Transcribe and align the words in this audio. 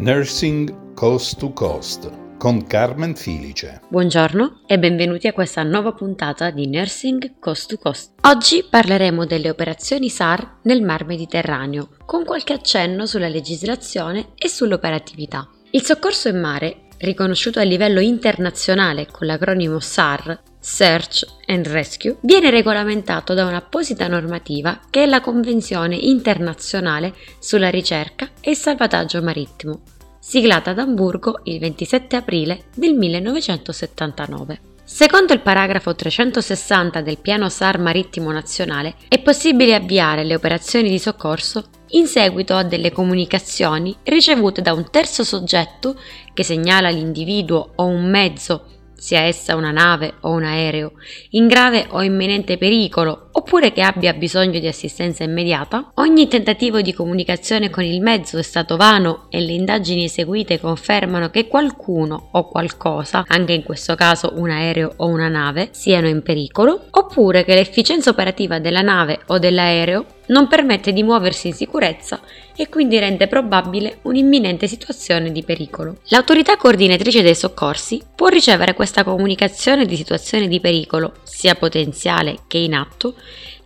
Nursing 0.00 0.94
Coast 0.94 1.40
to 1.40 1.52
Coast 1.52 2.36
con 2.38 2.68
Carmen 2.68 3.16
Filice. 3.16 3.80
Buongiorno 3.88 4.60
e 4.64 4.78
benvenuti 4.78 5.26
a 5.26 5.32
questa 5.32 5.64
nuova 5.64 5.90
puntata 5.90 6.50
di 6.50 6.68
Nursing 6.68 7.40
Coast 7.40 7.68
to 7.68 7.78
Coast. 7.78 8.12
Oggi 8.20 8.64
parleremo 8.70 9.26
delle 9.26 9.50
operazioni 9.50 10.08
SAR 10.08 10.58
nel 10.62 10.82
Mar 10.82 11.04
Mediterraneo, 11.04 11.88
con 12.06 12.24
qualche 12.24 12.52
accenno 12.52 13.06
sulla 13.06 13.26
legislazione 13.26 14.28
e 14.36 14.46
sull'operatività. 14.46 15.50
Il 15.72 15.82
soccorso 15.82 16.28
in 16.28 16.38
mare, 16.38 16.82
riconosciuto 16.98 17.58
a 17.58 17.64
livello 17.64 17.98
internazionale 17.98 19.08
con 19.10 19.26
l'acronimo 19.26 19.80
SAR, 19.80 20.42
Search 20.60 21.24
and 21.46 21.66
Rescue, 21.66 22.16
viene 22.22 22.50
regolamentato 22.50 23.34
da 23.34 23.46
un'apposita 23.46 24.08
normativa 24.08 24.80
che 24.90 25.04
è 25.04 25.06
la 25.06 25.20
Convenzione 25.20 25.96
internazionale 25.96 27.14
sulla 27.38 27.70
ricerca 27.70 28.28
e 28.40 28.50
il 28.50 28.56
salvataggio 28.56 29.22
marittimo, 29.22 29.82
siglata 30.18 30.70
ad 30.70 30.78
Amburgo 30.78 31.40
il 31.44 31.58
27 31.58 32.16
aprile 32.16 32.64
del 32.74 32.94
1979. 32.94 34.60
Secondo 34.84 35.34
il 35.34 35.40
paragrafo 35.40 35.94
360 35.94 37.02
del 37.02 37.18
Piano 37.18 37.50
SAR 37.50 37.78
Marittimo 37.78 38.32
Nazionale, 38.32 38.94
è 39.08 39.20
possibile 39.20 39.74
avviare 39.74 40.24
le 40.24 40.34
operazioni 40.34 40.88
di 40.88 40.98
soccorso 40.98 41.64
in 41.88 42.06
seguito 42.06 42.54
a 42.54 42.64
delle 42.64 42.90
comunicazioni 42.90 43.94
ricevute 44.04 44.62
da 44.62 44.72
un 44.72 44.90
terzo 44.90 45.24
soggetto 45.24 46.00
che 46.32 46.42
segnala 46.42 46.88
l'individuo 46.88 47.72
o 47.76 47.84
un 47.84 48.08
mezzo 48.08 48.77
sia 48.98 49.20
essa 49.20 49.54
una 49.54 49.70
nave 49.70 50.14
o 50.20 50.30
un 50.30 50.44
aereo, 50.44 50.92
in 51.30 51.46
grave 51.46 51.86
o 51.90 52.02
imminente 52.02 52.58
pericolo, 52.58 53.28
oppure 53.32 53.72
che 53.72 53.82
abbia 53.82 54.12
bisogno 54.12 54.58
di 54.58 54.66
assistenza 54.66 55.22
immediata, 55.22 55.92
ogni 55.94 56.26
tentativo 56.26 56.80
di 56.80 56.92
comunicazione 56.92 57.70
con 57.70 57.84
il 57.84 58.02
mezzo 58.02 58.38
è 58.38 58.42
stato 58.42 58.76
vano 58.76 59.26
e 59.30 59.40
le 59.40 59.52
indagini 59.52 60.04
eseguite 60.04 60.58
confermano 60.58 61.30
che 61.30 61.46
qualcuno 61.46 62.30
o 62.32 62.48
qualcosa, 62.48 63.24
anche 63.28 63.52
in 63.52 63.62
questo 63.62 63.94
caso 63.94 64.32
un 64.34 64.50
aereo 64.50 64.92
o 64.96 65.06
una 65.06 65.28
nave, 65.28 65.68
siano 65.70 66.08
in 66.08 66.22
pericolo, 66.22 66.86
oppure 66.90 67.44
che 67.44 67.54
l'efficienza 67.54 68.10
operativa 68.10 68.58
della 68.58 68.82
nave 68.82 69.20
o 69.26 69.38
dell'aereo 69.38 70.16
non 70.28 70.48
permette 70.48 70.92
di 70.92 71.02
muoversi 71.02 71.48
in 71.48 71.54
sicurezza 71.54 72.20
e 72.56 72.68
quindi 72.68 72.98
rende 72.98 73.28
probabile 73.28 73.98
un'imminente 74.02 74.66
situazione 74.66 75.30
di 75.30 75.42
pericolo. 75.42 75.98
L'autorità 76.08 76.56
coordinatrice 76.56 77.22
dei 77.22 77.34
soccorsi 77.34 78.02
può 78.14 78.28
ricevere 78.28 78.74
questa 78.74 79.04
comunicazione 79.04 79.86
di 79.86 79.96
situazione 79.96 80.48
di 80.48 80.60
pericolo, 80.60 81.14
sia 81.22 81.54
potenziale 81.54 82.38
che 82.48 82.58
in 82.58 82.74
atto, 82.74 83.14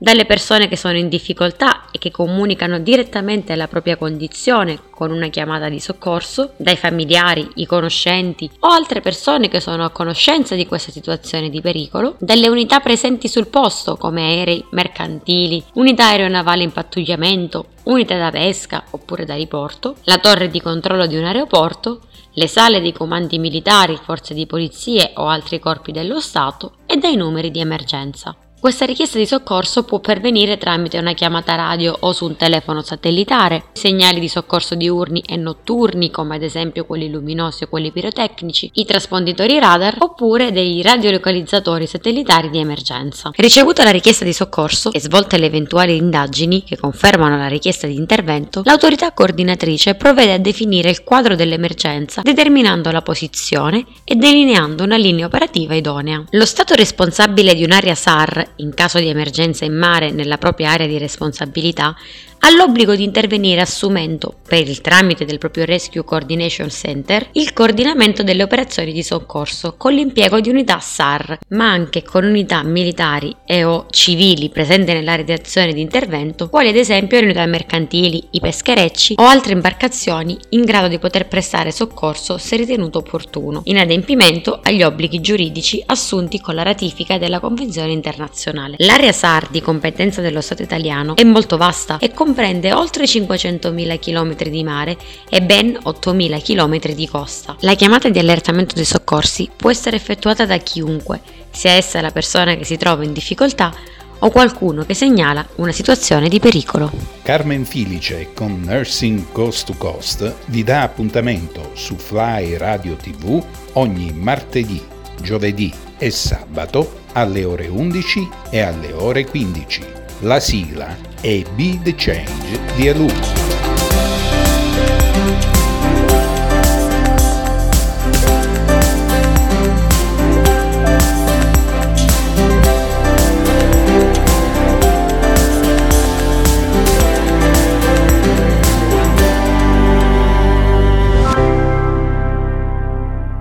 dalle 0.00 0.24
persone 0.24 0.66
che 0.66 0.78
sono 0.78 0.96
in 0.96 1.10
difficoltà 1.10 1.84
e 1.90 1.98
che 1.98 2.10
comunicano 2.10 2.78
direttamente 2.78 3.54
la 3.54 3.68
propria 3.68 3.98
condizione 3.98 4.80
con 4.90 5.10
una 5.10 5.28
chiamata 5.28 5.68
di 5.68 5.78
soccorso, 5.78 6.54
dai 6.56 6.76
familiari, 6.76 7.46
i 7.56 7.66
conoscenti 7.66 8.50
o 8.60 8.68
altre 8.68 9.02
persone 9.02 9.48
che 9.48 9.60
sono 9.60 9.84
a 9.84 9.90
conoscenza 9.90 10.54
di 10.54 10.66
questa 10.66 10.90
situazione 10.90 11.50
di 11.50 11.60
pericolo, 11.60 12.16
dalle 12.18 12.48
unità 12.48 12.80
presenti 12.80 13.28
sul 13.28 13.48
posto 13.48 13.96
come 13.96 14.22
aerei, 14.22 14.64
mercantili, 14.70 15.62
unità 15.74 16.06
aeronavali 16.06 16.62
in 16.62 16.72
pattugliamento, 16.72 17.66
unità 17.84 18.16
da 18.16 18.30
pesca 18.30 18.84
oppure 18.92 19.26
da 19.26 19.34
riporto, 19.34 19.96
la 20.04 20.16
torre 20.16 20.48
di 20.48 20.62
controllo 20.62 21.06
di 21.06 21.16
un 21.16 21.24
aeroporto, 21.24 22.00
le 22.34 22.46
sale 22.46 22.80
dei 22.80 22.92
comandi 22.92 23.38
militari, 23.38 23.98
forze 24.02 24.32
di 24.32 24.46
polizie 24.46 25.12
o 25.16 25.26
altri 25.26 25.58
corpi 25.58 25.92
dello 25.92 26.20
Stato 26.20 26.76
e 26.86 26.96
dai 26.96 27.16
numeri 27.16 27.50
di 27.50 27.60
emergenza. 27.60 28.34
Questa 28.60 28.84
richiesta 28.84 29.16
di 29.16 29.24
soccorso 29.24 29.84
può 29.84 30.00
pervenire 30.00 30.58
tramite 30.58 30.98
una 30.98 31.14
chiamata 31.14 31.54
radio 31.54 31.96
o 32.00 32.12
su 32.12 32.26
un 32.26 32.36
telefono 32.36 32.82
satellitare, 32.82 33.64
segnali 33.72 34.20
di 34.20 34.28
soccorso 34.28 34.74
diurni 34.74 35.22
e 35.26 35.36
notturni 35.36 36.10
come 36.10 36.34
ad 36.34 36.42
esempio 36.42 36.84
quelli 36.84 37.08
luminosi 37.08 37.64
o 37.64 37.68
quelli 37.68 37.90
pirotecnici, 37.90 38.70
i 38.74 38.84
trasponditori 38.84 39.58
radar 39.58 39.96
oppure 40.00 40.52
dei 40.52 40.82
radiolocalizzatori 40.82 41.86
satellitari 41.86 42.50
di 42.50 42.58
emergenza. 42.58 43.30
Ricevuta 43.34 43.82
la 43.82 43.92
richiesta 43.92 44.26
di 44.26 44.34
soccorso 44.34 44.92
e 44.92 45.00
svolte 45.00 45.38
le 45.38 45.46
eventuali 45.46 45.96
indagini 45.96 46.62
che 46.62 46.76
confermano 46.76 47.38
la 47.38 47.48
richiesta 47.48 47.86
di 47.86 47.94
intervento, 47.94 48.60
l'autorità 48.66 49.12
coordinatrice 49.12 49.94
provvede 49.94 50.34
a 50.34 50.38
definire 50.38 50.90
il 50.90 51.02
quadro 51.02 51.34
dell'emergenza 51.34 52.20
determinando 52.20 52.90
la 52.90 53.00
posizione 53.00 53.86
e 54.04 54.16
delineando 54.16 54.84
una 54.84 54.98
linea 54.98 55.24
operativa 55.24 55.74
idonea. 55.74 56.22
Lo 56.32 56.44
Stato 56.44 56.74
responsabile 56.74 57.54
di 57.54 57.64
un'area 57.64 57.94
SAR 57.94 58.48
in 58.56 58.74
caso 58.74 58.98
di 58.98 59.08
emergenza 59.08 59.64
in 59.64 59.74
mare 59.74 60.10
nella 60.10 60.38
propria 60.38 60.70
area 60.70 60.86
di 60.86 60.98
responsabilità, 60.98 61.96
ha 62.40 62.50
l'obbligo 62.50 62.94
di 62.94 63.04
intervenire 63.04 63.60
assumendo, 63.60 64.34
per 64.46 64.66
il 64.66 64.80
tramite 64.80 65.24
del 65.24 65.38
proprio 65.38 65.64
Rescue 65.64 66.04
Coordination 66.04 66.70
Center, 66.70 67.28
il 67.32 67.52
coordinamento 67.52 68.22
delle 68.22 68.42
operazioni 68.42 68.92
di 68.92 69.02
soccorso 69.02 69.74
con 69.76 69.92
l'impiego 69.92 70.40
di 70.40 70.48
unità 70.48 70.78
SAR, 70.80 71.38
ma 71.48 71.70
anche 71.70 72.02
con 72.02 72.24
unità 72.24 72.62
militari 72.62 73.34
e 73.44 73.64
o 73.64 73.86
civili 73.90 74.48
presenti 74.48 74.92
nell'area 74.92 75.24
di 75.24 75.32
azione 75.32 75.72
di 75.72 75.80
intervento, 75.80 76.48
quali 76.48 76.68
ad 76.68 76.76
esempio 76.76 77.18
le 77.18 77.26
unità 77.26 77.44
mercantili, 77.46 78.28
i 78.30 78.40
pescherecci 78.40 79.14
o 79.18 79.24
altre 79.24 79.52
imbarcazioni 79.52 80.38
in 80.50 80.64
grado 80.64 80.88
di 80.88 80.98
poter 80.98 81.28
prestare 81.28 81.70
soccorso 81.70 82.38
se 82.38 82.56
ritenuto 82.56 82.98
opportuno, 82.98 83.60
in 83.64 83.78
adempimento 83.78 84.60
agli 84.62 84.82
obblighi 84.82 85.20
giuridici 85.20 85.82
assunti 85.86 86.40
con 86.40 86.54
la 86.54 86.62
ratifica 86.62 87.18
della 87.18 87.38
Convenzione 87.40 87.92
internazionale. 87.92 88.76
L'area 88.78 89.12
SAR 89.12 89.48
di 89.50 89.60
competenza 89.60 90.20
dello 90.20 90.40
Stato 90.40 90.62
italiano 90.62 91.16
è 91.16 91.24
molto 91.24 91.56
vasta 91.56 91.98
e 91.98 92.12
comprende 92.30 92.72
oltre 92.72 93.06
500.000 93.06 93.98
km 93.98 94.48
di 94.48 94.62
mare 94.62 94.96
e 95.28 95.42
ben 95.42 95.76
8.000 95.82 96.40
km 96.40 96.94
di 96.94 97.08
costa. 97.08 97.56
La 97.60 97.74
chiamata 97.74 98.08
di 98.08 98.20
allertamento 98.20 98.76
dei 98.76 98.84
soccorsi 98.84 99.50
può 99.54 99.68
essere 99.68 99.96
effettuata 99.96 100.46
da 100.46 100.56
chiunque, 100.58 101.20
sia 101.50 101.72
essa 101.72 102.00
la 102.00 102.12
persona 102.12 102.54
che 102.54 102.64
si 102.64 102.76
trova 102.76 103.02
in 103.02 103.12
difficoltà 103.12 103.74
o 104.20 104.30
qualcuno 104.30 104.84
che 104.84 104.94
segnala 104.94 105.44
una 105.56 105.72
situazione 105.72 106.28
di 106.28 106.38
pericolo. 106.38 106.92
Carmen 107.22 107.64
Filice 107.64 108.28
con 108.32 108.60
Nursing 108.60 109.32
Coast 109.32 109.66
to 109.66 109.74
Coast 109.76 110.32
vi 110.46 110.62
dà 110.62 110.82
appuntamento 110.82 111.72
su 111.74 111.96
Fly 111.96 112.56
Radio 112.58 112.94
TV 112.94 113.44
ogni 113.72 114.12
martedì, 114.12 114.80
giovedì 115.20 115.72
e 115.98 116.10
sabato 116.12 117.00
alle 117.14 117.42
ore 117.42 117.66
11 117.66 118.28
e 118.50 118.60
alle 118.60 118.92
ore 118.92 119.24
15. 119.24 119.99
La 120.22 120.38
sigla 120.38 120.94
è 121.22 121.42
Be 121.54 121.78
the 121.82 121.94
Change 121.94 122.60
di 122.76 122.88
Alux. 122.90 123.59